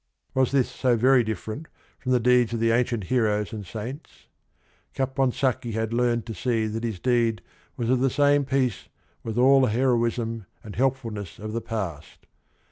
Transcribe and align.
Was 0.33 0.49
this 0.51 0.67
so 0.67 0.97
very 0.97 1.23
different 1.23 1.67
from 1.99 2.11
the 2.11 2.19
deeds 2.19 2.53
of 2.53 2.59
the 2.59 2.71
ancient 2.71 3.03
heroes 3.03 3.53
and 3.53 3.63
saints? 3.63 4.25
Ca 4.95 5.05
ponsacchi 5.05 5.69
h 5.75 5.75
a 5.75 5.85
d 5.85 5.95
learned 5.95 6.25
to 6.25 6.33
s 6.33 6.47
ee 6.47 6.65
that 6.65 6.81
his_de 6.83 7.27
ed 7.29 7.41
was 7.77 7.91
of 7.91 7.99
the 7.99 8.09
same 8.09 8.43
piece 8.43 8.89
with 9.21 9.37
all 9.37 9.61
the 9.61 9.67
heroism 9.69 10.47
and 10.63 10.75
helpfulnes 10.75 11.19
s 11.33 11.37
of 11.37 11.53
the 11.53 11.61
past. 11.61 12.25